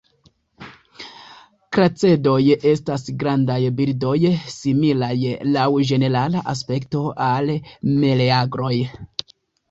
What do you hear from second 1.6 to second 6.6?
Kracedoj estas grandaj birdoj, similaj laŭ ĝenerala